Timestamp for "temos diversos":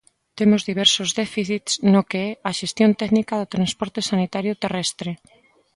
0.37-1.09